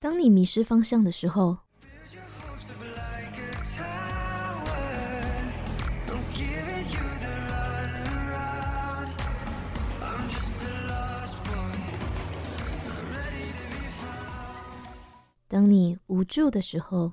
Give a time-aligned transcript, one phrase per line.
[0.00, 1.58] 当你迷失方向的时候，
[15.48, 17.12] 当你无助的时候。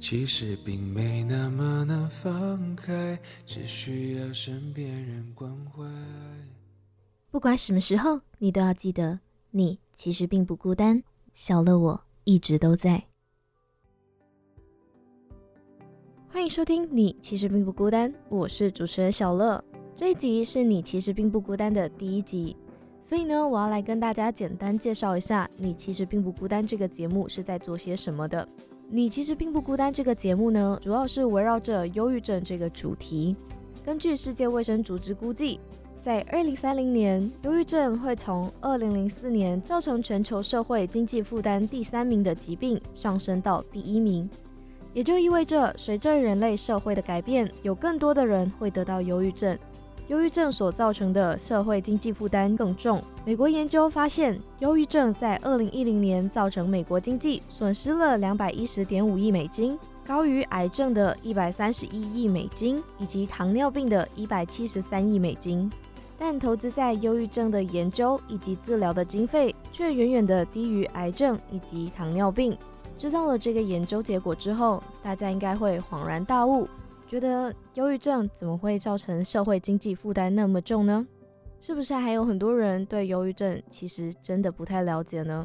[0.00, 5.84] 其实并没那么难放开，只需要身边人关怀。
[7.30, 9.20] 不管什么时候，你都要记得，
[9.50, 11.02] 你其实并不孤单。
[11.34, 13.04] 小乐，我一直都在。
[16.28, 19.62] 欢迎收听《你其实并不孤单》，我是主持人小乐。
[19.94, 22.56] 这一集是你其实并不孤单的第一集，
[23.02, 28.48] 所以呢，我要来跟大家简单介绍一下《你其实并不孤单》这个节目是在做些什么的。
[28.92, 29.92] 你其实并不孤单。
[29.92, 33.36] 这个节目呢，主要是围绕着忧郁症这个主题。
[33.84, 35.60] 根据世界卫生组织估计，
[36.02, 44.28] 在二零三零年，忧郁症会从二零零四年造成全球社会经济负担第三名的疾病上升到第一名。
[44.92, 49.56] 也就意味着，随着人类社会的改变，有更多的人会得到忧郁症。
[50.10, 53.00] 忧郁症所造成的社会经济负担更重。
[53.24, 65.70] 美国研究发现，忧郁症在二零一零年造成美国经济损失了两百一十点五亿美金，高于癌症的一百三十一亿美金，以及糖尿病的一百七十三亿美金。
[66.18, 72.58] 但投资在忧郁症的研究以及治疗的经费却远远的低于癌症以及糖尿病。
[72.98, 76.66] 知道了这个研究结果之后，大家应该会恍然大悟。
[77.10, 81.04] 觉得忧郁症怎么会造成社会经济负担那么重呢？
[81.60, 85.44] 是不是还有很多人对忧郁症其实真的不太了解呢？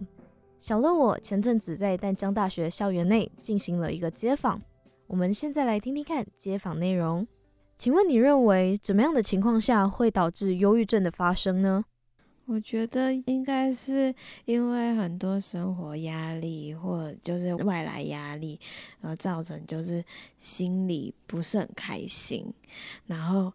[0.59, 4.61] 小乐，我前阵子在淡江大学校园内进行了一个街访，
[5.07, 7.27] 我们现在来听听看街访内容。
[7.75, 11.83] 请问你认为怎么样的情况下会导致忧郁症的发生呢？
[12.45, 14.13] 我觉得应该是
[14.45, 18.59] 因为很多生活压力或就是外来压力，
[19.01, 20.03] 而造成就是
[20.37, 22.45] 心里不是很开心，
[23.07, 23.51] 然后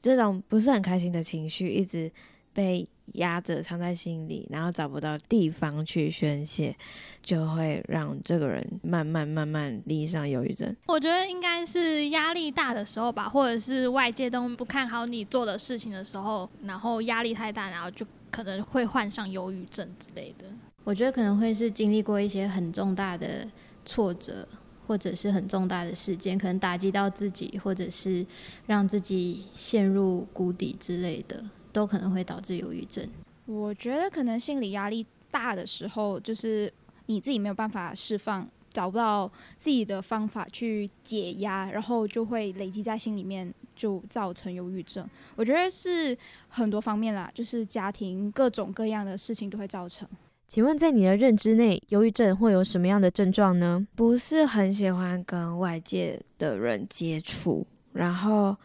[0.00, 2.10] 这种不是很开心的情绪一直
[2.52, 2.88] 被。
[3.12, 6.76] 压着藏在心里，然后找不到地方去宣泄，
[7.22, 10.74] 就会让这个人慢慢慢慢离上忧郁症。
[10.86, 18.04] 我觉得应该是压力大的时候吧，或者是外界都不看好你做的事情的时候，然后压力太大，然后就
[18.36, 20.44] 可能会患上忧郁症之类的。
[20.84, 23.48] 我觉得可能会是经历过一些很重大的
[23.86, 24.46] 挫折，
[24.86, 28.26] 或者是很重大的事件，可能打击到自己，或者是
[28.66, 31.42] 让自己陷入谷底之类的。
[31.72, 33.06] 都可能会导致忧郁症。
[33.44, 36.72] 我觉得可能心理压力大的时候，就是
[37.04, 45.08] 你自己没有办法释放，找不到自己的方法去解压，然后就会累积在心里面，就造成忧郁症。
[45.36, 46.16] 我觉得是
[46.48, 50.08] 很多方面啦，就是家庭各种各样的事情都会造成。
[50.48, 53.86] 请问在你的认知内，忧郁症会有什么样的症状呢？
[53.94, 58.56] 不是很喜欢跟外界的人接触，然后。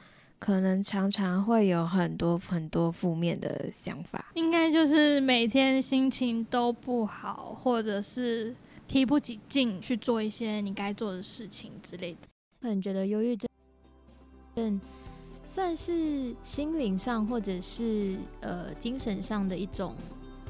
[0.42, 8.52] 可能常常会有很多很多负面的想法，应该就是每天心情都不好，或者是
[8.88, 12.22] 提不起劲去做一些你该做的事情之类的。
[12.60, 13.48] 可能觉得忧郁症，
[14.56, 14.80] 嗯，
[15.44, 19.96] 算是心灵上或者是呃精神上的一种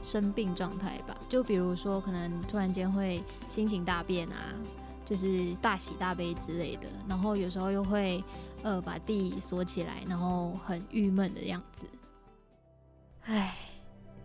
[0.02, 1.18] 生病状态吧。
[1.30, 4.54] 就比如说，可能突然间会心情大变啊，
[5.06, 8.24] 就是大喜大悲之类的，然后有时候又会。
[8.64, 11.88] 呃，把自己锁起来，然后很郁闷的样子。
[13.24, 13.58] 唉，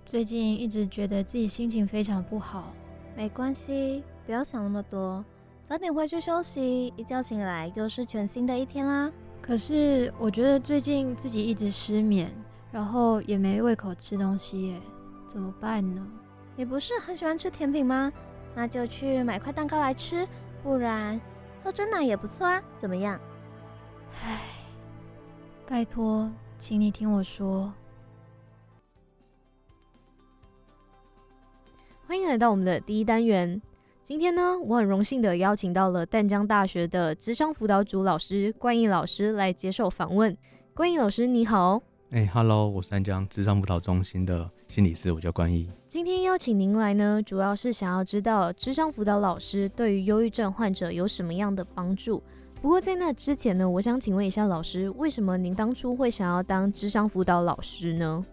[0.05, 2.75] 最近一直觉得自己心情非常不好。
[3.17, 5.25] 没关系，不要想那么多，
[5.67, 6.93] 早点回去休息。
[6.99, 9.11] 一觉醒来又是全新的一天啦。
[9.41, 12.35] 可是我觉得最近自己一直失眠，
[12.73, 14.81] 然后也没胃口吃东西耶，
[15.29, 16.06] 怎么办呢？
[16.56, 18.12] 你不是很喜欢吃甜品吗？
[18.55, 20.27] 那就去买块蛋糕来吃，
[20.62, 21.21] 不然
[21.62, 22.62] 喝真奶也不错啊。
[22.81, 23.21] 怎么样？
[24.23, 24.41] 唉，
[25.69, 27.73] 拜托，请你听我说。
[32.06, 33.61] 欢迎来到我们的第一单元。
[34.06, 40.35] 今天呢，我很荣幸的邀请到了淡江大学的智商辅导组老师关毅老师来接受访问。
[40.73, 41.82] 关毅老师，你好。
[42.11, 45.69] 哎，Hello，我是淡江智商辅导中心的心理师，我叫关毅。
[45.88, 52.23] 今天邀请您来呢，主要是想要知道智商辅导老师对于忧郁症患者有什么样的帮助。
[52.62, 58.25] 不过在那之前呢，我想请问一下老师，为什么您当初会想要当智商辅导老师呢？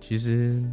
[0.00, 0.64] 其实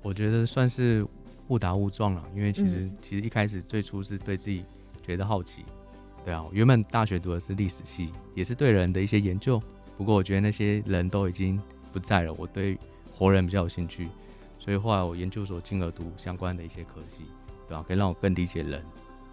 [0.00, 1.04] 我觉得算是
[1.50, 4.64] 误打误撞了，因为其实、其实一开始最初是对自己
[5.02, 5.64] 觉得好奇。
[6.24, 9.60] 对啊，我原本大学读的是历史系，也是对人的一些研究。
[9.98, 11.60] 不过我觉得那些人都已经
[11.92, 12.78] 不在了，我对
[13.12, 14.08] 活人比较有兴趣，
[14.58, 17.24] 所以后来我研究所进而读相关的一些科系，
[17.66, 18.82] 对啊、可以让我更理解人，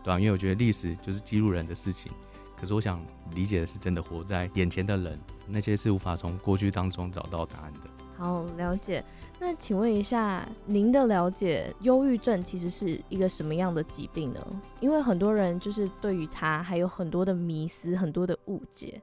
[0.04, 2.12] 对啊、因为我觉得历史就是记录人的事情，
[2.60, 3.00] 可是我想
[3.36, 7.82] 理解的是真的活在眼前的人，那些是无法从过去当中找到答案的。
[8.18, 9.04] 好，了解。
[9.40, 14.44] 那请问一下，您的了解，忧郁症其实是一个什么样的疾病呢？
[14.80, 19.00] 因为很多人就是对于它还有很多的迷思，很多的误解。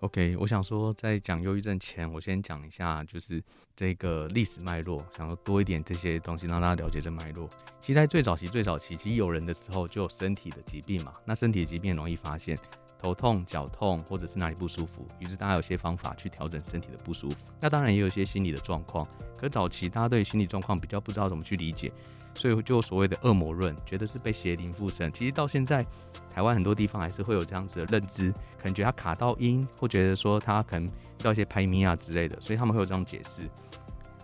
[0.00, 3.42] OK，我想说，在讲忧郁症前，我先讲一下就是
[3.74, 7.48] 这个历史脉络，想要多一点这些东西，让大家了解这脉络。
[7.80, 12.56] 其实，在最早期、最早期，其实有人的时候就有身体的疾病嘛，那身体的疾病容易发现，
[13.00, 17.36] 头痛、脚痛或者是哪里不舒服，于是大家有些方法去调整身体的不舒服。
[17.60, 19.06] 那当然也有一些心理的状况，
[19.38, 21.92] 可早期大家对心理状况比较不知道怎么去理解，
[22.34, 25.12] 所以就所谓的恶魔论，觉得是被邪灵附身。
[25.12, 25.84] 其实到现在，
[26.28, 33.48] 台湾很多地方还是会有这样子的认知，可能觉得他卡到音，或觉得说他可能遇到一些拍咪啊之类的，所以他们会有这种解释。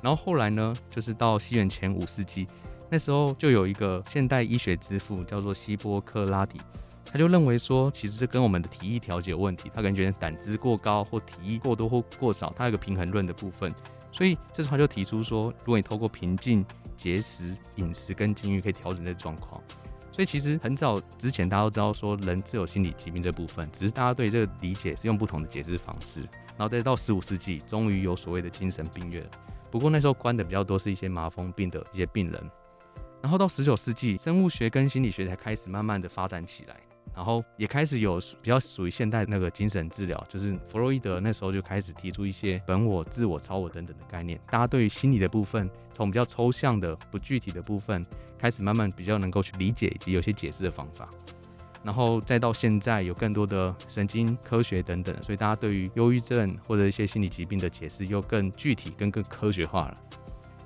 [0.03, 2.47] 然后后来呢，就是到西元前五世纪，
[2.91, 6.61] 那时候就有一个现代医学之父叫做希波克拉底，
[7.15, 13.73] 他就认为说，其实这跟我们的体液调节有问题，他可能觉得胆汁过高或体液过多或过少，他有个平衡论的部分，
[14.11, 16.67] 所以这时候他就提出说，如果你透过平静、
[16.97, 19.63] 节食、饮食跟禁欲可以调整这状况。
[20.11, 26.19] 所以其实很早之前，大家都知道说人自有心理疾病这部分，只是大家对这个理解是用不同的解释方式。
[26.57, 29.25] 然后再到十五世纪，终于有所谓的精神病院。
[29.71, 32.51] 不过那时候关的比较多是一些麻风病的一些病人。
[33.23, 36.77] 然后到十九世纪，生物学跟心理学才开始慢慢的发展起来，
[37.15, 44.39] 然后也开始有比较属于现代那个精神治疗，就是弗洛伊德那时候就开始提出一些本我、自我、超我等等的概念。
[44.51, 48.05] 大家对于心理的部分，从比较抽象的、不具体的部分，
[48.37, 51.09] 开始慢慢比较能够去理解以及有些解释的方法。
[51.85, 59.95] 然后再到现在有更多的神经科学等等，所以大家对于忧郁症或者一些心理疾病的解释又更具体、跟更科学化了。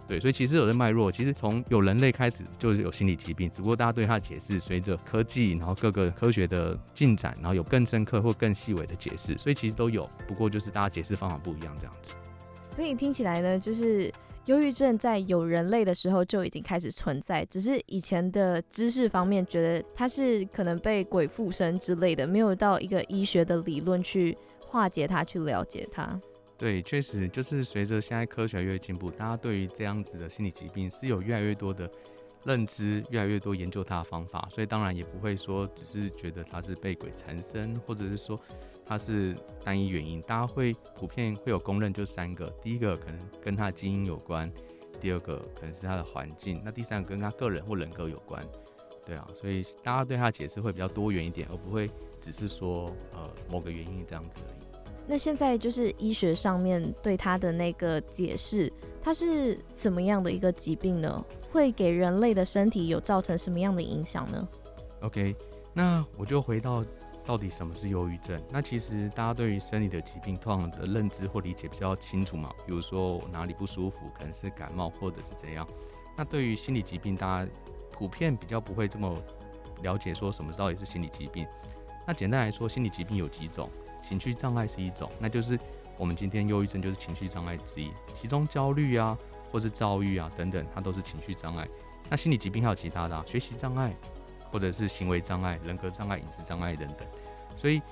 [0.08, 12.12] 对，所以其实有的脉络，其实从有人类开始就是有心理疾病，只不过大家对它的解释随着科技，然后各个科学的进展，然后有更深刻或更细微的解释，所以其实都有，不过就是大家解释方法不一样这样子。
[12.74, 14.10] 所以听起来呢，就是
[14.46, 26.18] 忧郁症在有人类的时候就已经开始存在，只是以前的知识方面觉得它是可能被鬼附身之类的，没有到一个医学的理论去化解它，去了解它。
[26.58, 31.88] 对，确实就是随着现在科学越进步，大家对于这样子的心理疾病是有越来越多的
[32.44, 38.40] 认知，越来越多研究它的方法，所以当然也不会说只是觉得它是被鬼缠身，或者是说
[38.84, 44.52] 它是单一原因，大家会普遍会有公认，就三个，第一个可能跟他的基因有关，
[45.00, 48.44] 第二个可能是他的环境，那第三个跟他个人或人格有关。
[49.06, 51.88] 对啊，所以大家对他的解释会比较多元一点，而不会
[52.20, 54.67] 只是说呃某个原因这样子而已。
[55.08, 61.24] 那现在就是医学上面对它的那个解释，它是怎么样的一个疾病呢？
[61.50, 64.46] 会给人类的身体有造成什么样的影响呢
[65.00, 65.34] ？OK，
[65.72, 66.84] 那我就回到
[67.24, 68.38] 到底什么是忧郁症？
[68.50, 75.66] 那其实大家对于生理的疾病通常的认知或理解比较清楚嘛，比如说我哪里不舒服，可能是感冒或者是怎样。
[76.14, 77.50] 那对于心理疾病，大家
[77.90, 79.16] 普遍比较不会这么
[79.82, 81.46] 了解说什么到底是心理疾病。
[82.06, 83.70] 那简单来说，心理疾病有几种，
[84.08, 85.58] 情绪障碍是一种，那就是
[85.98, 89.18] 我们今天忧郁症就是情绪障碍之一，其中焦虑啊，
[89.52, 91.68] 或是躁郁啊等等，它都是情绪障碍。
[92.08, 93.94] 那心理疾病还有其他的、啊，学习障碍，
[94.50, 97.06] 或者是行为障碍、人格障碍、饮食障碍等等。
[97.54, 97.82] 所以，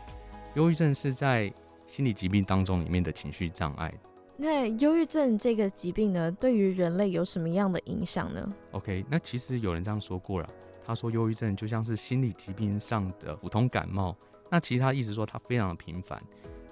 [0.54, 1.52] 忧郁症是在
[1.86, 3.92] 心理疾病当中里面的情绪障碍。
[4.38, 10.48] 那忧郁症这个疾病呢，对于人类有什么样的影响呢？OK，那其实有人这样说过了，
[10.86, 14.16] 他说忧郁症就像是心理疾病上的普通感冒。
[14.50, 16.22] 那其实他意思说它非常的频繁，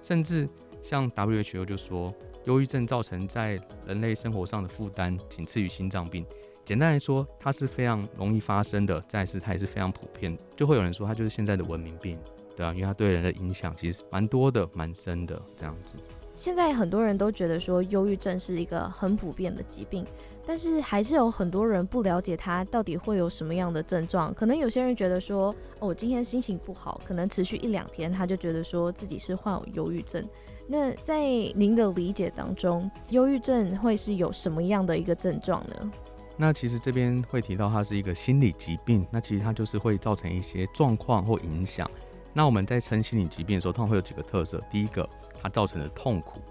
[0.01, 0.47] 甚至
[0.81, 2.13] 像 WHO 就说，
[2.45, 6.25] 忧郁症造成在人类生活上的负担仅次于心脏病。
[6.63, 12.17] 简单来说，它是非常容易发生的，再是它也是非常普遍，就会有人说它就是现在的文明病，
[12.55, 15.95] 对啊，因为它对人的影响其实蛮多的、蛮深的这样子。
[16.35, 20.05] 现在很多人都觉得说忧郁症是一个很普遍的疾病，
[20.45, 24.33] 但是还是有很多人不了解它到底会有什么样的症状。
[24.33, 30.27] 可能有些人觉得说，哦，我今天心情不好，可能持续一两天，他就觉得说自己是患有忧郁症。
[30.67, 31.21] 那在
[31.55, 35.91] 您的理解当中，忧郁症会是有什么样的一个症状呢？
[36.37, 41.89] 那其实这边会提到它是一个心理疾病，那其实它就是会造成一些状况或影响。
[42.37, 44.61] 那我们在称心理疾病的时候，通常会有几个特色。
[44.69, 45.09] 第一个，
[45.41, 46.41] 它造成的痛苦，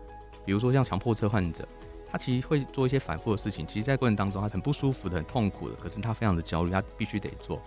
[0.46, 1.68] 比如说像强迫症患者，
[2.10, 7.60] 他其实会做一些反复的事情，其实在过程当中他很不舒服的、很痛苦的，可是他非常的焦虑，他必须得做。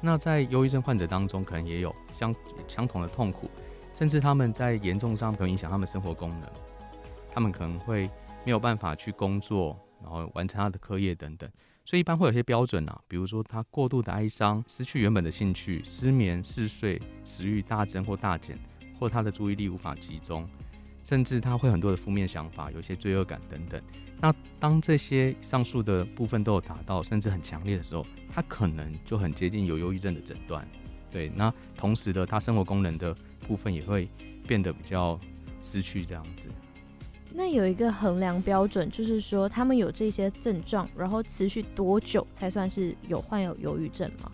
[0.00, 2.34] 那在忧郁症患者当中，可能也有相
[2.66, 3.50] 相同的痛苦，
[3.92, 6.50] 甚至他们在严重上可能影响他们生活功能，
[7.30, 8.08] 他们可能会
[8.44, 9.78] 没有办法去工作。
[10.00, 11.50] 然后完成他的课业等等，
[11.88, 18.58] 所以一般会有些标准啊，比如说他过度的哀伤、失去原本的兴趣、失眠、嗜睡、食欲大增或大减，
[19.00, 20.46] 或他的注意力无法集中，
[21.02, 23.82] 甚至他会很多的负面想法，有些罪恶感等等。
[24.20, 24.30] 那
[24.60, 30.68] 当这些上述的部分都有达到，甚至很强烈的时候，他可能就很接近有忧郁症的诊断。
[31.10, 33.16] 对，那同时的他生活功能的
[33.46, 34.06] 部分也会
[34.46, 35.18] 变得比较
[35.62, 36.50] 失去这样子。
[37.32, 44.32] 那有一个衡量标准，就是说他们有这些症状，然后持续多久才算是有患有忧郁症吗？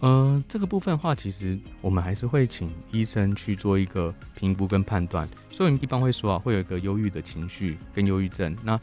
[0.00, 5.28] 嗯，这个部分的话，其实我们还是会请医生去做一个评估跟判断。
[5.50, 8.56] 所以我们一般会说啊，会有一个忧郁的情绪跟忧郁症。
[8.62, 8.78] 那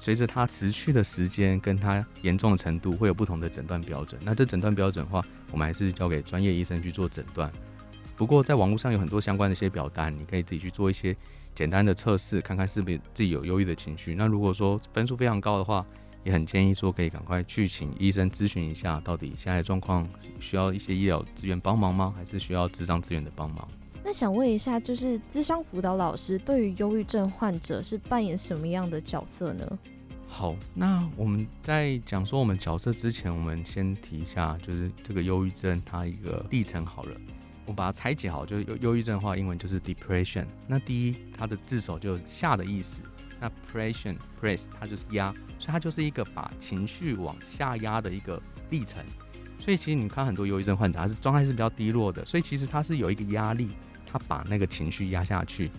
[0.00, 4.18] 随着它持续的时间跟它严重的程度，会有不同的诊断标准。
[4.24, 7.52] 那这诊断标准的话，我们还是交给专业医生去做诊断。
[8.18, 11.16] 不过在网络上有很多相关的一些表单，你可以自己去做一些。
[11.54, 14.14] 简单的测试，看看是不是自己有忧郁的情绪。
[14.14, 15.84] 那如果说分数非常高的话，
[16.22, 20.08] 也很建议说可以赶快去请医生咨询一下，到底现在的状况
[20.38, 22.14] 需要一些医疗资源帮忙吗？
[22.16, 23.66] 还是需要智商资源的帮忙？
[24.04, 29.78] 那想问一下，就是智商辅导老师对于忧郁症患者是扮演什么样的角色呢？
[30.28, 37.20] 好，那我们在讲说我们角色之前，我们先提一下，就是这个忧郁症它一个历程好了。
[37.68, 40.46] 我把它拆解好，就是忧忧郁症的话，英文就是 depression。
[40.66, 43.02] 那第一，它的字首就下的意思。
[43.38, 49.04] 那 pression press 它就是压，所以它就是一个把情绪往下压的一个历程。
[49.60, 53.68] 所以其实你看很多忧郁症患者，他是状态是比较低落的，所以其实他是有一个压力，
[54.10, 55.70] 他把那个情绪压下去。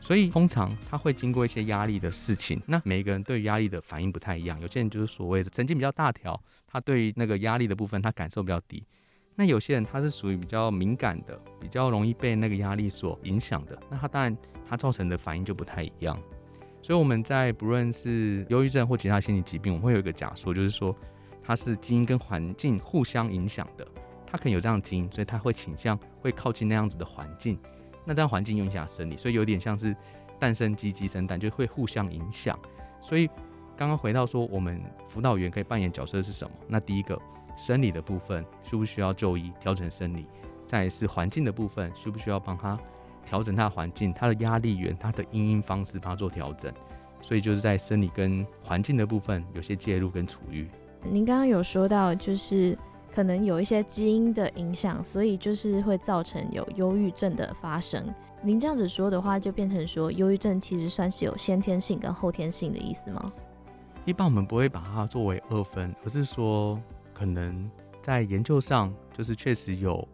[0.00, 2.60] 所以通常他会经过一些压力的事情。
[2.66, 8.84] 那每一个人对压力的反应不太一样，有些人就是所谓的神经比较大条，他对于那个压力的部分他感受比较低。
[9.34, 14.36] 那有些人他是属于比较敏感的，比较容易被那个压力所影响的，那他当然
[14.68, 16.18] 他造成的反应就不太一样。
[16.82, 20.94] 所以我们在不论是忧郁症或其他心理疾病，我们会有一个假说，就是说
[21.42, 23.86] 它是基因跟环境互相影响的。
[24.26, 27.58] 他可能有这样的基因，所以他会倾向会靠近那样子的环境。
[28.04, 29.94] 那这样环境影响生理，所以有点像是
[30.38, 32.58] 蛋生鸡，鸡生蛋，就会互相影响。
[33.00, 33.26] 所以
[33.76, 36.54] 刚刚回到说，我们辅导员可以扮演角色是什么？
[36.68, 37.18] 那第一个。
[37.56, 40.26] 生理的部分需不需要就医调整生理？
[40.66, 42.78] 再是环境的部分需不需要帮他
[43.26, 46.72] 调整他的环境、他的压力源、他的阴音方式，帮他做调整？
[47.20, 50.68] 所以就是在生理跟环境的部分有些介入跟处遇。
[51.02, 52.76] 您刚刚有说到，就是
[53.14, 58.12] 可能有一些基因的影响，所以就是会造成有忧郁症的发生。
[58.42, 63.32] 您这样子说的话，就变成说忧郁症其实算是有先天性跟后天性的意思吗？
[64.04, 66.80] 一般我们不会把它作为二分，而是说。
[67.12, 67.70] 可能
[68.02, 70.06] 在研究上，就是确实有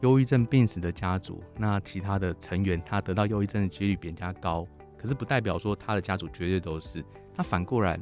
[0.00, 7.04] 忧郁症病史的家族，那其他的成员他得到忧郁症的几率比人家高，可是不代表说他的家族绝对都是。
[7.36, 7.98] 那反过来，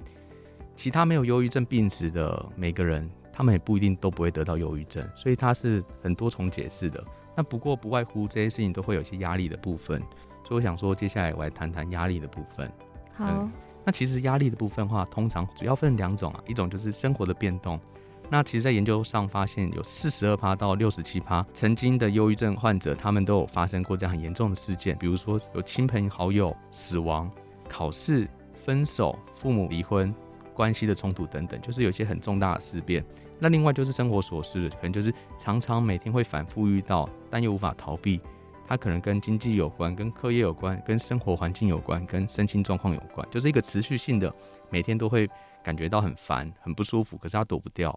[0.75, 7.03] 其他没有忧郁症病史的每个人，他们也不一定都不会得到忧郁症，所以它是很多重解释的。
[7.35, 10.01] 那不过不外乎这些事情都会有一些压力的部分，
[10.43, 12.71] 所以我想说，接下来我来谈谈压力的部分。
[13.15, 13.47] 好，
[13.85, 17.79] 那其实压力的部分话，通常主要分两种啊，一种就是生活的变动。
[18.29, 27.31] 那其实，在研究上发现，有四十二趴到六十七趴曾经的忧郁症患者，他们都有发生过这样很严重的事件，比如说有亲朋好友死亡、
[27.69, 30.13] 考试、分手、父母离婚、
[30.53, 33.05] 关系的冲突等等，就是有一些很重大的事变。
[33.39, 38.21] 那另外就是生活琐事，可能就是常常每天会反复遇到，但又无法逃避。
[38.69, 44.35] 它可能跟经济有关、跟课业有关、跟生活环境有关、跟身心状况有关，就是一个持续性的，
[44.71, 45.31] 每天都会
[45.63, 47.97] 感觉到很烦、很不舒服，可是他躲不掉。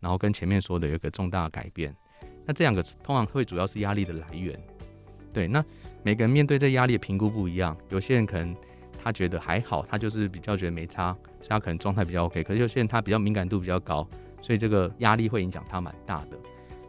[0.00, 1.94] 然后跟前面说的有一个重大改变，
[2.44, 4.58] 那这两个通常会主要是压力的来源。
[5.32, 5.64] 对，那
[6.02, 8.56] 每个人面对这压力的评估不一样，有些人可能
[9.02, 12.42] 他觉得还好，他就是比较觉得没差，所以他可能状态比较 OK。
[12.42, 14.08] 可是有些人他比较敏感度比较高，
[14.40, 16.38] 所以这个压力会影响他蛮大的。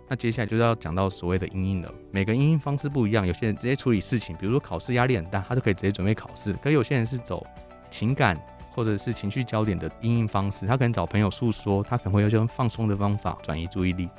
[0.07, 1.93] 那接下来就是要讲到所谓的阴影了。
[2.11, 7.45] 每个阴影方式不一样，有些人直接处理事情，比如说考试压力很大，他就可以直接准备考试；可有些人是走
[7.91, 8.39] 情感
[8.71, 14.09] 或者是情绪焦点的阴影方式，他可能找朋友诉说，他可能会用放松的方法转移注意力。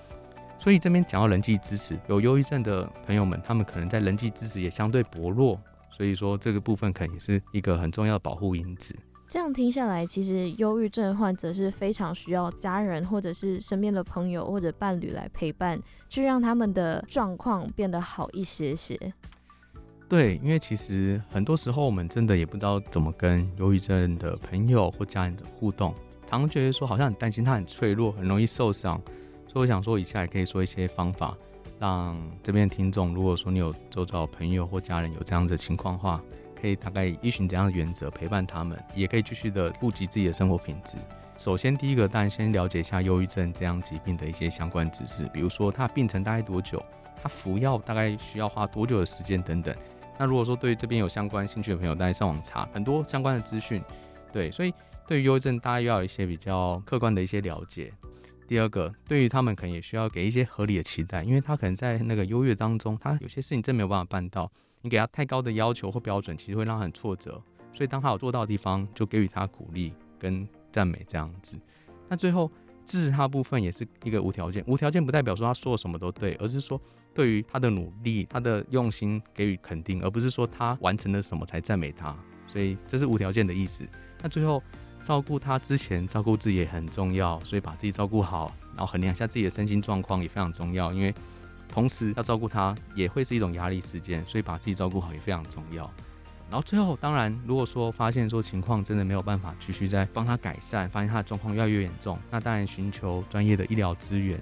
[0.59, 5.59] 所以这边讲到人际支持，有忧郁症的朋友们，他们可能在人际支持也相对薄弱，
[5.97, 8.95] 所以说这个部分可能也是一个很重要的保护因子。
[9.26, 18.99] 这样听下来，其实忧郁症患者是非常需要家人或者是身边的朋友或者伴侣来陪伴，去让他们的状况变得好一些些。
[20.10, 25.94] 对，因为其实很多时候我们真的也不知道怎么跟忧郁症的朋友或家人互动，
[26.26, 29.00] 常觉得说好像很担心他很脆弱，很容易受伤。
[29.46, 31.36] 所以我想说，以下也可以说一些方法，
[31.78, 36.20] 让这边听众，如果说你有周遭朋友或家人有这样子的情况的话。
[36.60, 40.98] 可以大概依循怎样的原则陪伴他们，也可以继续的顾及自己的生活品质。
[41.34, 46.84] 首先，第一个当然先了解一下忧郁症这样疾病的一些相关知识，比如说它病程大概多久，
[47.22, 49.74] 它服药大概需要花多久的时间等等。
[50.20, 53.82] 那如果说对这边有相关兴趣的朋友，大家上网查很多相关的资讯。
[54.30, 54.74] 对，所以
[55.08, 57.90] 对于忧郁症，大家要有一些比较客观的一些了解。
[58.46, 64.52] 第二个，对于他们可能也需要给一些合理的期待，因为他可能在那个优越当中，他有些事情真没有办法办到。
[64.82, 67.42] 你给他太高的要求或标准，其实会让他很挫折。
[67.72, 71.58] 所以当他有做到的地方，就给予他鼓励跟赞美这样子。
[72.10, 72.50] 那最后
[72.84, 76.78] 支持他部分也是一个无条件，无条件不代表说他说什么都对，而是说
[77.14, 82.16] 对于他的努力、他的用心给予肯定，而不是说他完成了什么才赞美他。
[82.46, 83.86] 所以这是无条件的意思。
[84.22, 84.62] 那最后
[85.02, 91.14] 照顾他之前，照顾自己也很重要，所以把自己照顾好，然后衡量一下自己的身心状况也非常重要，因为。
[91.72, 95.88] 同时要照顾他，也会是一种压力事件，所以把自己照顾好也非常重要。
[96.50, 104.36] 然后最后，当然，如果说发现说情况真的没有办法继续再帮他改善，发现他的状况越来越严重，那当然寻求专业的医疗资源，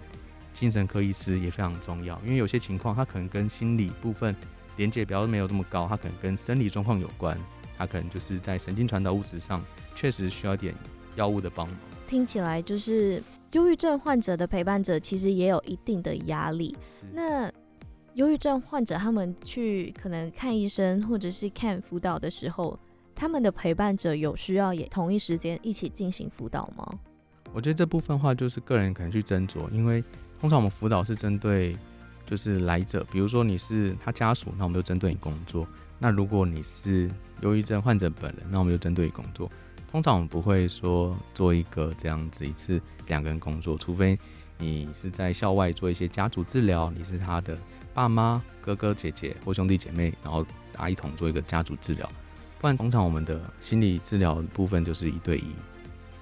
[0.59, 2.21] 精神科医师也非常重要。
[2.25, 4.35] 因为有些情况他可能跟心理部分
[4.77, 7.39] 连接比较没有这么高，他可能跟生理状况有关，
[7.77, 10.75] 他可能就是在神经传导物质上确实需要点
[11.17, 11.77] 药物的帮忙。
[12.07, 13.23] 听起来就是。
[13.53, 16.77] 忧郁症患者的陪伴者其实也有一定的压力。
[17.15, 17.51] 那
[18.13, 22.79] 忧郁症患者他们去可能看医生或者是看辅导的时候，
[23.15, 26.87] 他们的陪伴者有需要也同一时间一起进行辅导吗？
[27.55, 30.05] 我觉得这部分话就是个人可能去斟酌，因为
[30.41, 31.77] 通常我们辅导是针对
[32.27, 35.67] 就是来者，比如说你是他家属，那我们就针对你工作；
[35.99, 39.51] 那如果你是忧郁症患者本人，那我们就针对你工作。
[39.91, 44.19] 通常我们不会说做一个这样子一次两个人工作，除非
[44.59, 47.57] 你是在校外做一些家族治疗，你是他的
[47.95, 52.07] 爸妈、哥哥姐姐或兄弟姐妹，然后大家一同做一个家族治疗。
[52.61, 55.55] 不然，通常我们的心理治疗部分就是一对一，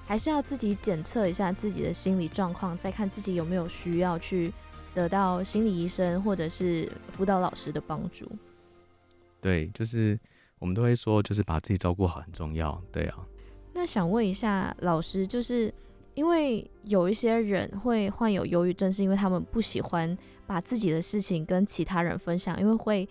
[0.07, 4.53] 还是要自己检测一下自己的心理状况，再看自己有没有需要去
[4.93, 8.25] 得到心理医生或者是辅导老师的帮助。
[9.41, 10.17] 对，就是
[10.59, 12.81] 我们都会说，就是把自己照顾好很重要。
[12.89, 13.19] 对啊。
[13.73, 15.71] 那想问一下老师，就是
[16.13, 20.17] 因为有一些人会患有忧郁症，是因为他们不喜欢
[20.47, 23.07] 把自己的事情跟其他人分享，因为会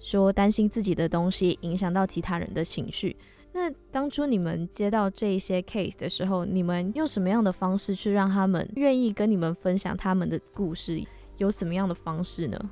[0.00, 3.14] 说担心自己的东西影响到其他人的情绪。
[3.58, 11.02] 那当初你们接到这一些 case 的时候，你们用什么样的方式去让他们愿意跟你们分享他们的故事？
[11.38, 12.70] 有什么样的方式呢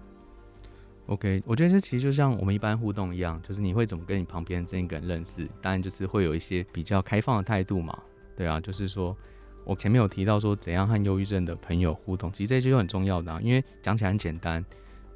[1.07, 7.96] ？OK，我觉得这其实就像我们一般互动一样，就是你会怎么跟你旁边这一个人认识，当然就是会有一些比较开放的态度嘛，
[8.37, 9.16] 对啊，就是说
[9.64, 14.64] 我前面有提到说怎样和忧郁症的朋友互动，其实这些就很重要的，因为讲起来很简单，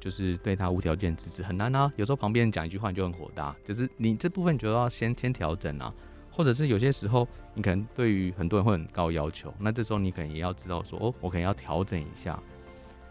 [0.01, 5.93] 就是对他无条件支持很难啊，有时候旁边人讲一句话你就很火大，就是你这部分你就要先先调整啊，
[6.29, 12.37] 或者是有些时候你可能对于很多人会很高要求，那这时候你可能也要知道说哦，我可能要调整一下。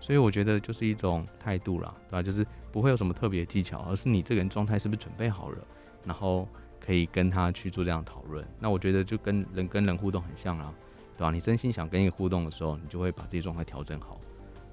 [0.03, 2.23] 所以我觉得就是一种态度啦，对吧？
[2.23, 5.59] 就是不会有什么特别的技巧，而是你这个人状态是不是准备好了，
[6.05, 6.49] 然后
[6.81, 8.43] 可以跟他去做这样讨论。
[8.59, 10.73] 那我觉得就跟人跟人互动很像啦，
[11.19, 11.31] 对吧？
[11.31, 14.19] 你真心想跟一个互动的时候，你就会把自己状态调整好，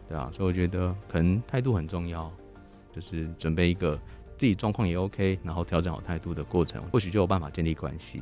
[0.08, 0.30] 对啊？
[0.34, 2.32] 所以我觉得可能态度很重要，
[2.94, 3.96] 就是准备一个
[4.38, 8.22] 自己状况也 OK，然后调整好态度的过程，或许就有办法建立关系。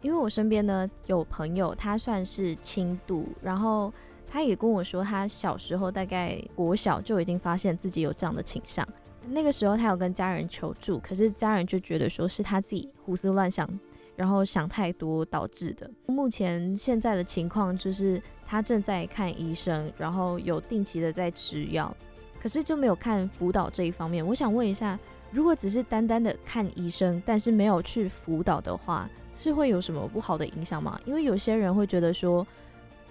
[0.00, 3.92] 因为我身边呢有朋友，他算是轻度，然后。
[4.34, 8.82] 他也跟我说，他小时候大概国小就已经发现自己有这样的倾向。
[9.28, 13.68] 那个时候他有跟家人求助，可是家人就觉得说是他自己胡思乱想，
[14.16, 15.90] 然后想太多导致的。
[16.06, 21.94] 目前现在的情况就是他正在看医生，然后有定期的在吃药，
[22.40, 24.26] 可是就没有看辅导这一方面。
[24.26, 24.98] 我想问一下，
[25.30, 31.00] 如果只是单单的看医生，但是没有去辅导的话，是会有什么不好的影响吗？
[31.04, 32.46] 因为有些人会觉得说。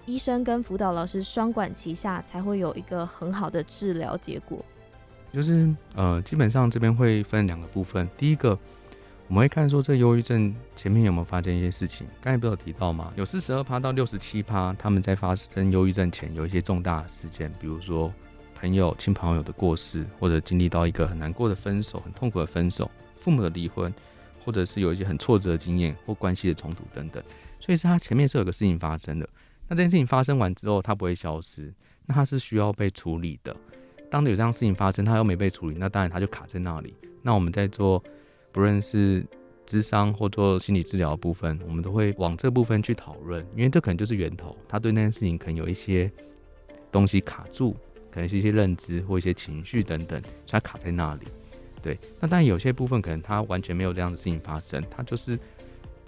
[0.04, 4.58] 医生跟辅导老师双管齐下，才会有一个很好的治疗结果。
[5.32, 8.08] 就是呃，基本上这边会分两个部分。
[8.16, 8.58] 第一个，
[9.32, 12.06] 我们会看说这忧郁症前面有没有发生一些事情。
[12.20, 13.14] 刚才不是有提到吗？
[13.16, 18.12] 有四十二趴到六十七趴，他们在发生忧郁症前有一些重大事件，比如说
[18.54, 23.90] 朋友、亲朋友的过世，或者经历到一个很难过的分手、很痛苦的分手，父母的离婚，
[24.44, 27.24] 或者是有一些很挫折的经验或关系的冲突等等。
[27.58, 29.26] 所以是他前面是有个事情发生的。
[29.66, 31.72] 那这件事情发生完之后，它不会消失，
[32.04, 33.56] 那它是需要被处理的。
[34.10, 36.92] 当有这样事情发生，它又没被处理，那当然它就卡在那里。
[37.22, 38.04] 那我们在做
[38.52, 39.24] 不论是
[39.66, 44.56] 智商或做心理治疗的部分，我们都会往这部分去讨论，因为这可能就是源头。
[44.68, 46.10] 他对那件事情可能有一些
[46.90, 47.74] 东西卡住，
[48.10, 51.26] 可能是一些认知或一些情绪等等，所以它卡在那里。
[51.80, 55.38] 对，那但有些部分可能他完全没有这样的事情发生，他就是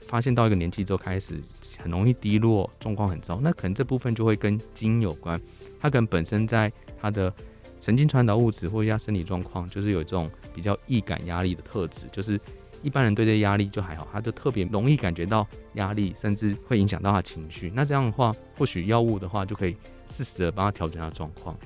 [0.02, 1.34] 发现到一个年纪之后开始
[1.78, 5.40] 很容易低落，状况很糟，那可能这部分就会跟基因有关，
[5.80, 7.32] 他可能本身在他的
[7.80, 12.40] 神经传导物质或者生理状况，就是有这种比较易感压力的特质，就是
[12.82, 17.72] 一般人对这压力就还好，他就特别容易感觉到压力，甚至会影响到他情绪。
[17.74, 21.56] 那这样的话，或许药物的话就可以适时的帮他调整他状况。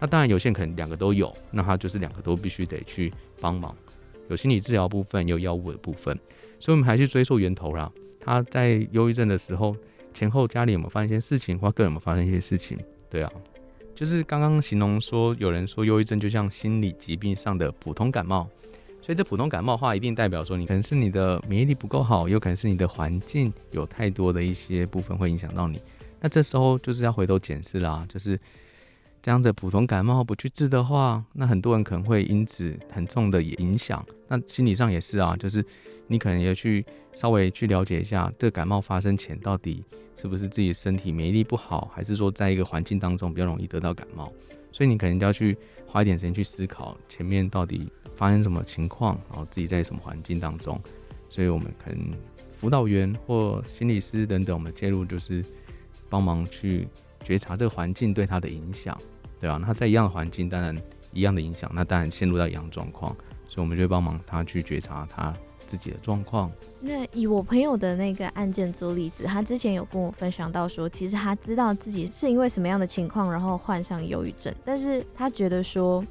[0.00, 3.74] 那当然有些人可能两个都有，那他就是两个都必须得去帮忙，
[4.28, 6.16] 有心理治疗部分，有药物的部分。
[6.60, 7.90] 所以我们还是追溯源头啦。
[8.20, 9.76] 他在忧郁症的时候，
[10.14, 12.78] 前后家里有没有发生一些事情，或个人有没有发生一些事情？
[13.10, 13.32] 对啊。
[13.98, 18.48] 就是刚刚形容说，有人说忧郁症就像心理疾病上的普通感冒，
[19.02, 25.80] 所以这普通感冒的话，一定代表说你可能是你的免疫力不够好，有可能是你的环境有太多的一些部分会影响到你。
[26.20, 28.38] 那这时候就是要回头检视啦，就是
[29.22, 34.04] 这样子普通感冒不去治的话，那很多人可能会因此很重的影响。
[34.26, 35.64] 那心理上也是啊，就是
[36.06, 39.84] 你可能要去稍微去了解一下，这感冒发生前到底。
[40.20, 44.32] 是不是自己身体免疫力不好，还是说在一个环境当中比较容易得到感冒？
[44.72, 50.76] 所以你可能就要去花一点时间去思考前面到底发生什么情况，然后自己在什么环境当中。
[51.28, 52.00] 所以我们可能
[52.52, 55.40] 辅导员或心理师等等，我们介入就是
[56.10, 56.88] 帮忙去
[57.22, 58.96] 觉察这个环境对他的影响，
[59.40, 59.56] 对吧？
[59.56, 60.76] 那在一样的环境，当然
[61.12, 63.14] 一样的影响，那当然陷入到一样状况，
[63.46, 65.34] 所以我们就帮忙他去觉察他。
[65.68, 66.50] 自己的状况。
[66.80, 76.02] 那以我朋友的那个案件做例子，他之前有跟我分享到说，其实他知道自己是因为什么样的情况，然后患上忧郁症，但是他觉得说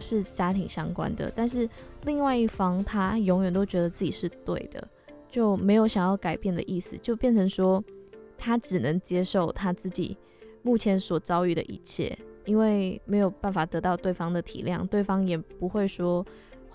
[0.00, 1.68] 是家庭相关的，但是
[2.02, 4.84] 另外一方他永远都觉得自己是对的，
[5.30, 7.80] 就没有想要改变的意思，就变成说
[8.36, 10.16] 他只能接受他自己
[10.64, 16.26] 目前所遭遇的一切，因为没有办法得到对方的体谅，对方也不会说。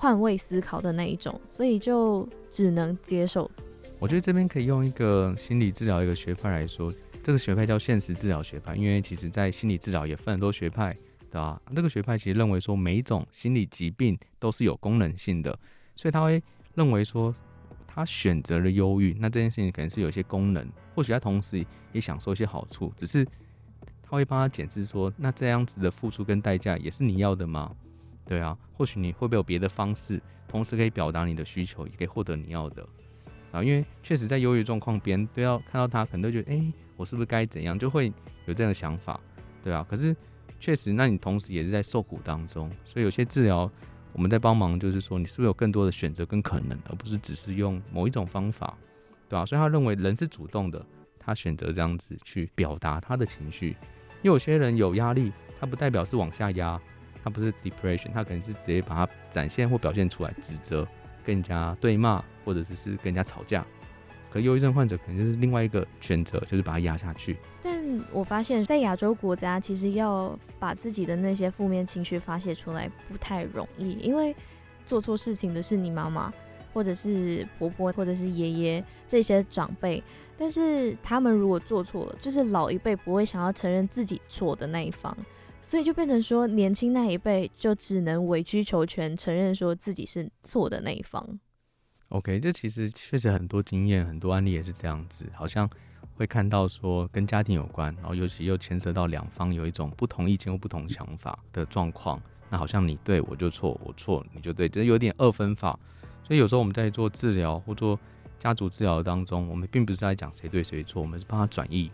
[0.01, 3.51] 换位思考的那一种，所以就只能接受。
[3.99, 6.89] 我觉得这边可以用一个心理治疗一个学派来说，
[7.21, 10.95] 这个学派叫现实治疗学派，因为其实在心理治疗也分很多学派，
[11.29, 11.61] 对吧？
[11.75, 15.51] 这个学派其实认为说每一种心理疾病都是有功能性的，
[15.97, 16.41] 所以他会
[16.75, 17.35] 认为说
[17.85, 23.27] 他选择了忧郁，那这件事情可能是有一些功能，或许他同时也享受一些好处，只是
[24.09, 27.71] 他会帮他检视说，那这样子的付出跟代价也是你要的吗？
[28.25, 32.83] 对啊，或许你会不会有别的方式，同时可以表达你的需求，也可以获得你要的
[33.51, 33.63] 啊？
[33.63, 38.11] 因为确实在忧郁状况，别人都要看到他，可能都觉得，哎，我是不是该怎样，就会
[38.45, 39.19] 有这样的想法，
[39.63, 39.85] 对啊。
[39.87, 40.15] 可是
[40.59, 43.71] 确实，那你同时也是在受苦当中，所以有些治疗
[44.13, 48.75] 我们在帮忙，就是说你是不是有更多的选择跟可能，而不是只是用某一种方法，
[49.27, 49.45] 对吧？
[49.45, 50.83] 所以他认为人是主动的，
[51.17, 53.75] 他选择这样子去表达他的情绪。
[54.21, 56.79] 因为有些人有压力，他不代表是往下压。
[57.21, 60.87] 他不是 depression，他可能是直接把它展现或表现出来，指责、
[61.25, 63.65] 跟人家对骂，或者只是跟人家吵架。
[64.31, 67.35] 可忧郁症患者可能就是另外一个选择，就是把它压下去。
[67.61, 74.33] 但我发现，在亚洲国家，其实要把自己的那些负面情绪发泄出来不太容易，因为
[74.85, 76.31] 做错事情的是你妈妈，
[76.73, 80.03] 或者是婆婆，或者是爷爷这些长辈。
[80.37, 85.15] 但是他们如果做错了，就是老一辈不会想要承认自己错的那一方。
[85.61, 91.39] 所以就变成说，年轻那一辈就只能委曲求全，承认说自己是错的那一方。
[92.07, 95.69] OK，这其实确实很多经验，很多案例也是这样子，好像
[96.15, 105.77] 会看到说跟家庭有关，然后尤其又牵涉到两方有一种不同意见或不同想法的状况，那好像你对我就错，我错你就对，这有点二分法。
[106.29, 107.99] 所以有时候我们在做治疗或做
[108.37, 111.89] 家族治疗当中，我们并不是在讲谁对谁错，我们是帮他转移。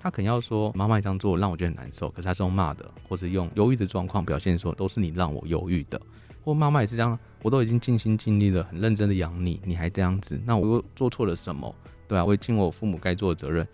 [0.00, 6.00] 他肯定要说妈妈这样做让我觉得很难受，可是他是用骂的，或是用忧郁的状况表现说都是你让我忧郁的，
[6.44, 11.72] 或妈妈也是这样，我都已经尽心尽力了，很认真的养你，你还这样子，那我又做错了什么？
[12.08, 13.64] 对啊，我也尽我父母该做的责任，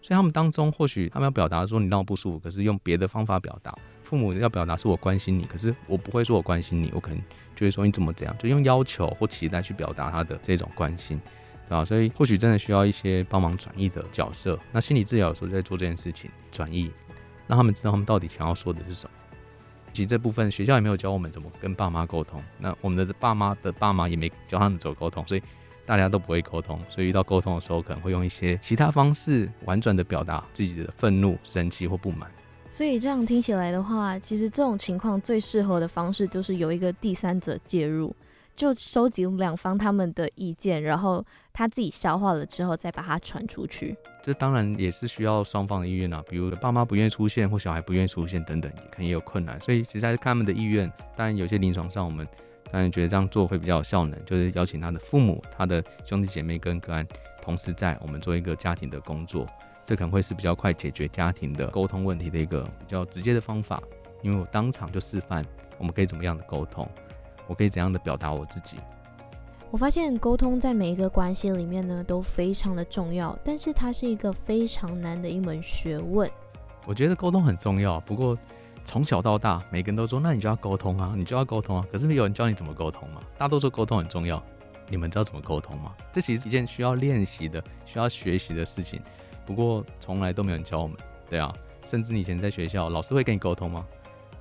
[0.00, 3.76] 所以他们当中或许他们要表达说你让我不舒服，可是用别的方法表达。
[4.08, 7.20] 父母要表达是我关心你，可是我不会说我关心你，我可能
[7.54, 11.20] 就会说你怎么这样，就用要求或期待去表达他的这种关心，
[11.68, 11.84] 对吧？
[11.84, 14.58] 所以或许真的需要一些帮忙转译的角色。
[14.72, 16.90] 那心理治疗有时候在做这件事情，转译，
[17.46, 19.10] 让他们知道他们到底想要说的是什么。
[19.92, 25.42] 其实这部分学校也没有教我们怎么跟爸妈沟通，那我们的爸妈的爸妈也没教他们怎么沟通，所以
[25.84, 26.80] 大家都不会沟通。
[26.88, 32.30] 所以遇到沟通的时候，可能会用一些其他方式婉转的表达自己的愤怒、生气或不满。
[32.70, 38.14] 所以这样听起来的话，其实这种情况最适合的方式就是有一个第三者介入，
[38.54, 43.96] 就收集两方他们的意见，然后他自己消化了之后再把它传出去。
[44.22, 49.60] 这当然也是需要双方的意愿啊，比如爸妈不愿意出现或小孩不愿意出现等等，可能也有困难。
[49.60, 50.88] 所以其实还是看他们的意愿。
[51.16, 52.28] 当然有些临床上我们
[52.70, 57.04] 当然觉得这样做会比较有效能，就是邀请他的父母、他的兄弟姐妹跟个案
[57.42, 59.48] 同时在我们做一个家庭的工作。
[59.88, 63.82] 这可能会是比较快解决家庭的沟通问题的一个比较直接的方法，
[64.20, 65.42] 因为我当场就示范
[65.78, 66.86] 我们可以怎么样的沟通，
[67.46, 68.76] 我可以怎样的表达我自己。
[69.70, 76.30] 我发现沟通在每一个关系里面呢都非常的重要，但是它是一个非常难的一门学问。
[76.84, 78.36] 我觉得沟通很重要，不过
[78.84, 83.22] 从小到大，每个人都说那你就要沟通啊，你就要沟通啊，可是没有人教你怎么沟通嘛。
[83.38, 84.42] 大多数沟通很重要，
[84.90, 85.94] 你们知道怎么沟通吗？
[86.12, 89.00] 这其实是一件需要练习的、需要学习的事情。
[89.48, 90.94] 不过从来都没有人教我们，
[91.30, 91.50] 对啊，
[91.86, 93.86] 甚至你以前在学校，老师会跟你沟通吗？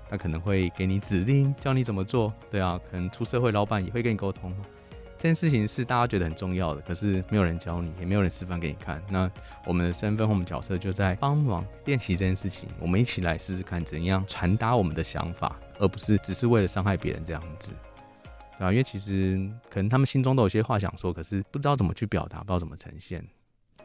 [0.10, 4.58] 他可能会给你指令，教你怎么做，对啊，可能出社会，老板也会跟你沟通吗？
[5.18, 9.02] 这件事情是大家觉得很重要的，可是没有人教你，也没有人示范给你看。
[9.10, 9.32] 那
[9.66, 17.72] 我们的身份和我们角色就在帮忙练习这件事情，我们一起来试试看怎样传达我们的想法，而不是只是为了伤害别人这样子，
[18.58, 23.26] 对啊，因为其实可能他们心中都有些话想说，可是不知道怎么去表达，不知道怎么呈现。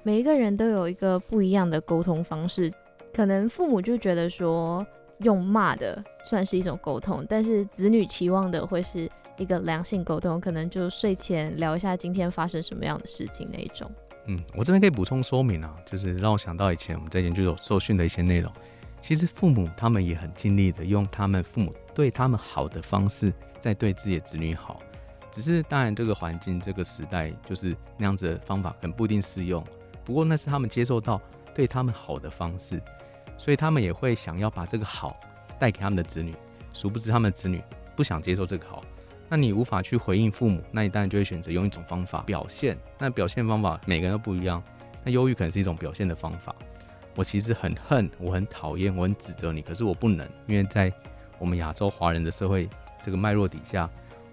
[0.05, 2.73] 每一个人都有一个不一样的沟通方式，
[3.15, 4.85] 可能父母就觉得说
[5.19, 13.89] 用骂的算是一种沟通，但是子女期望的会是一个良性沟通，可能就睡前聊一下今天发生什么样的事情那一种。
[14.27, 18.53] 嗯，我这边可以补充说明啊，就是让我想到以前我们在研究所受训的一些内容，
[19.01, 24.81] 其实父母他们也很尽力的用他们父母对他们好的方式在对自己的子女好，
[25.31, 29.65] 只是当然这个环境这个时代就是那样子的方法可能不一定适用。
[30.05, 31.21] 不过那是他们接受到
[31.55, 32.81] 对他们好的方式，
[33.39, 35.19] 所以他们也会想要把这个好
[35.59, 36.35] 带给他们的子女。
[36.73, 37.63] 殊不知他们的子女
[37.95, 38.83] 不想接受这个好，
[39.29, 42.77] 那你无法去回应父母，那你当然就会选择用一种方法表现。
[42.99, 44.63] 那表现方法每个人都不一样。
[45.05, 46.55] 那忧郁可能是一种表现的方法。
[47.15, 50.91] 我其实很恨，我很讨厌，我很指责你，可是我不能，因为在
[51.39, 52.69] 我们亚洲华人的社会
[53.05, 53.91] 这个脉络底下，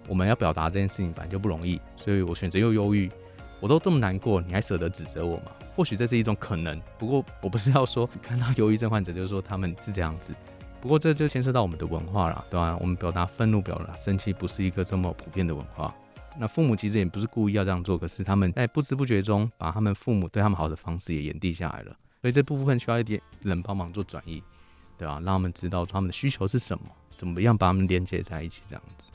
[0.08, 3.12] 我们要表达这件事情本来就不容易，所以我选择用忧郁。
[3.60, 5.52] 我都这么难过，你还舍得指责我吗？
[5.76, 10.34] 或许这是一种可能，不过我不是要说 看到忧郁症患者就是说他们是这样子。
[10.82, 12.78] 不过这就牵涉到我们的文化了，对吧？
[12.80, 15.94] 我们表达愤怒、表达生气不是一个这么普遍的文化。
[16.38, 21.96] 那父母其实也不是故意要这样做，可是他们在不知不觉中把他们父母对他们好的方式也延递下来了。
[22.22, 24.42] 所以这部分需要一点人帮忙做转移，
[24.98, 25.16] 对吧？
[25.16, 26.86] 让他们知道他们的需求是什么，
[27.18, 29.12] 怎么样把他们连接在一起，这样子。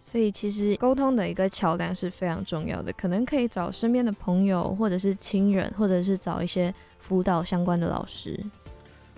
[0.00, 8.42] 所以其实沟通的一个桥梁是非常重要的，可能可以找身边的朋友，或者是亲人，或者是找一些辅导相关的老师。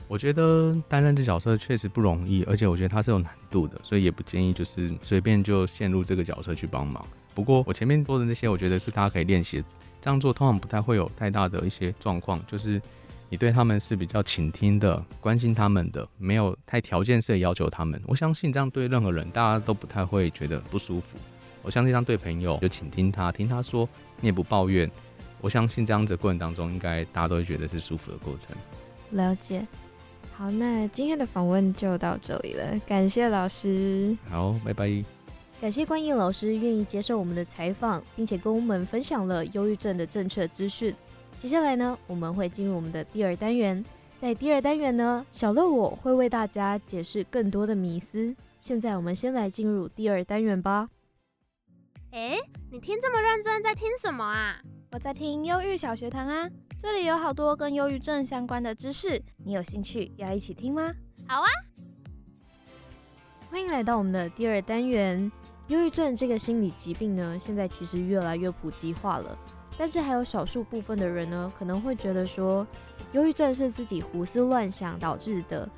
[0.08, 7.02] 我觉得担任这角色确实不容易，而且我觉得它是有难度的，所以也不建议就是随便就陷入这个角色去帮忙。
[7.34, 9.64] 不过我前面说的那些，我觉得是大家可以练习，
[10.00, 12.82] 这样做通常不太会有太大的一些状况，就是。
[13.32, 17.98] 你对他们是比较倾听的，关心他们的，没有太条件式的要求他们。
[18.06, 21.16] 我相信这样对任何人，大家都不太会觉得不舒服。
[21.62, 23.88] 我相信这样对朋友，就倾听他，听他说，
[24.20, 24.90] 你也不抱怨。
[25.40, 28.54] 我相信这样子过程当中，应该大家都会觉得是舒服的过程。
[29.12, 29.66] 了解。
[30.34, 34.14] 好，那今天的访问就到这里了，感谢老师。
[34.28, 35.02] 好，拜拜。
[35.58, 40.94] 感谢关毅老师愿意接受我们的采访，并且跟我们分享了忧郁症的正确资讯。
[41.38, 43.84] 接下来呢，我们会进入我们的第二单元。
[44.20, 48.34] 在第二单元呢，小乐我会为大家解释更多的迷思。
[48.60, 50.88] 现在我们先来进入第二单元吧。
[52.12, 52.36] 哎，
[52.70, 54.60] 你听这么认真，在听什么啊？
[54.92, 60.92] 我在听忧郁小学堂啊，这里有好多跟忧郁症相关的知识，你有兴趣要一起听吗？
[61.26, 61.48] 好啊！
[63.50, 65.32] 欢迎来到我们的第二单元。
[65.68, 69.36] 忧郁症这个心理疾病呢，现在其实越来越普及化了。
[69.78, 72.66] 但是还有少数部分的人呢，可能会觉得说，
[73.12, 75.68] 忧郁症是自己胡思乱想导致的，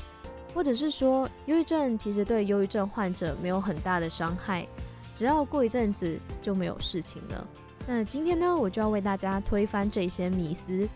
[0.53, 4.67] 或者是说，忧郁症其实对忧郁症患者没有很大的伤害，
[5.15, 7.47] 只要过一阵子就没有事情了。
[7.87, 10.89] 那今天呢，我就要为大家推翻这些迷思。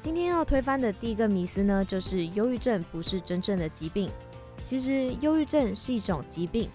[0.00, 4.10] 今天要推翻的第一个迷思呢，就是忧郁症不是真正的疾病。
[4.62, 6.68] 其实，忧郁症是一种疾病，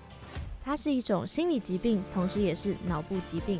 [0.64, 3.60] 它是一种心理疾病，同时也是脑部疾病。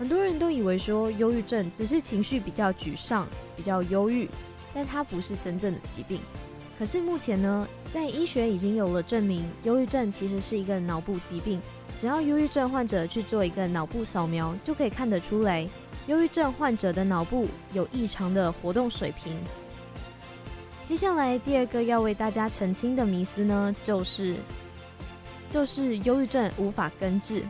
[0.00, 4.26] 很多人都以为说忧郁症只是情绪比较沮丧、比较忧郁，
[4.72, 6.18] 但它不是真正的疾病。
[6.78, 11.60] 可是目前呢，在医学已经有了证明，忧郁症其实是一个脑部疾病。
[11.98, 15.68] 只要忧郁症患者去做一个脑部扫描，就可以看得出来，
[16.06, 19.36] 忧郁症患者的脑部有异常的活动水平。
[20.86, 24.36] 接下来第二个要为大家澄清的迷思呢，就是
[25.50, 27.44] 就是忧郁症无法根治。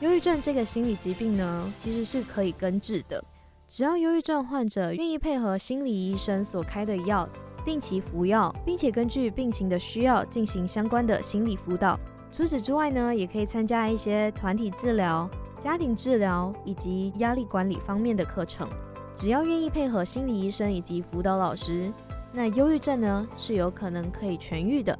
[0.00, 3.22] 忧郁症这个心理疾病呢，其实是可以根治的，
[3.68, 7.28] 只要忧郁症患者愿意配合心理医生所开的药，
[7.66, 12.00] 定期服药，并且根据病情的需要进行相关的心理辅导。
[12.32, 15.28] 除此之外呢，也可以参加一些团体治疗、
[15.60, 18.66] 家庭治疗以及压力管理方面的课程。
[19.14, 21.92] 只要愿意配合心理医生以及辅导老师，
[22.32, 24.98] 那忧郁症呢是有可能可以痊愈的。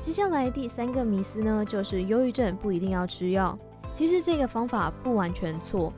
[0.00, 3.58] 接下来第三个迷思呢，就是忧郁症不一定要吃药。
[3.92, 5.92] 其实这个方法不完全错，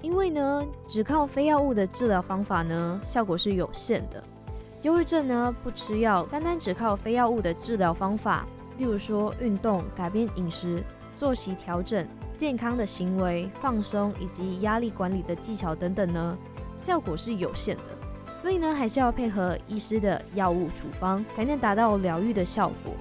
[0.00, 4.22] 因为呢，只靠非药物的治疗方法呢，效果是有限的。
[4.82, 8.46] 忧郁症呢，不吃药，单单只靠非药物的治疗方法，
[8.78, 10.82] 例如说运动、改变饮食、
[11.16, 12.06] 作息调整、
[12.38, 16.38] 健康的行为、放松以及压力管理的技巧等等呢，
[16.76, 18.38] 效果是有限的。
[18.40, 22.92] 所以呢，还是要配合医师的药物处方，才能达到疗愈的效果。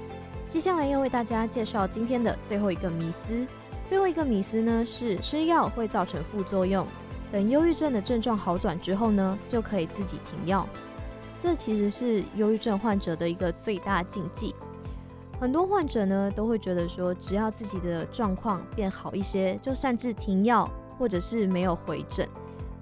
[0.50, 3.46] 接下来要为大家介绍今天的最后一个迷思。
[3.86, 6.86] 最后一个迷思呢是吃药会造成副作用，
[7.32, 10.68] 等忧郁症的症状好转之后呢，就可以自己停药。
[11.38, 14.56] 这其实是忧郁症患者的一个最大禁忌。
[15.40, 20.68] 很多患者呢都会觉得说，只要自己的状况变好一些，就擅自停药
[20.98, 22.28] 或者是没有回诊。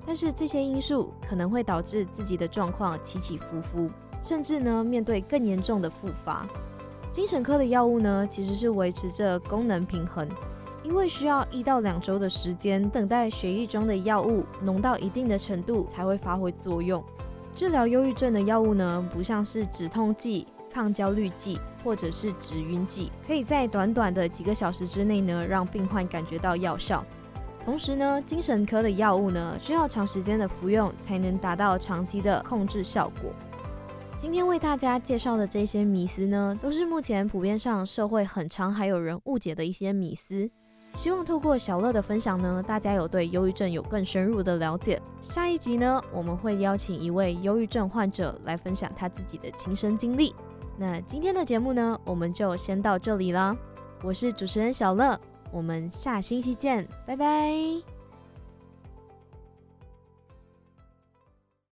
[0.06, 3.90] 但是这些因素可能会导致自己的状况起起伏伏，
[4.22, 6.48] 甚至呢面对更严重的复发。
[7.12, 10.30] 精神科的药物呢其实是维持着功能平衡。
[10.84, 17.04] 因为需要一到两周的时间等待血液中的药物浓到一定的程度才会发挥作用。
[17.56, 27.04] 治疗忧郁症的药物呢，不像是止痛剂、抗焦虑剂或者是止晕剂，可以在短短的几个小时之内呢，让病患感觉到药效。
[27.64, 33.32] 同时呢，精神科的药物呢，需要长时间的服用才能达到长期的控制效果。
[34.18, 40.50] 今天为大家介绍的这些迷思呢，都是目前普遍上社会很常还有人误解的一些迷思。
[40.94, 45.02] 希望透过小乐的分享呢，大家有对忧郁症有更深入的了解。
[45.20, 50.34] 下一集呢，我们会邀请一位忧郁症患者来分享他自己的亲身经历。
[50.78, 53.56] 那今天的节目呢，我们就先到这里了。
[54.04, 55.20] 我是主持人小乐，
[55.52, 57.93] 我们下星期见，拜拜。